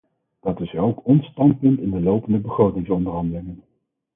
Dat 0.39 0.59
is 0.61 0.75
ook 0.75 1.05
ons 1.05 1.25
standpunt 1.25 1.79
in 1.79 1.91
de 1.91 1.99
lopende 2.01 2.39
begrotingsonderhandelingen. 2.39 3.63